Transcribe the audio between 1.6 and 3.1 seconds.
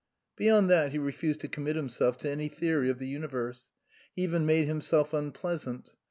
himself to any theory of the